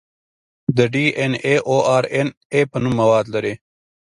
[0.75, 3.53] د ډي ان اې او ار ان اې په نوم مواد لري.